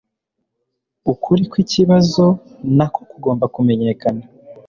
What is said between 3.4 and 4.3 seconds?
kumenyekana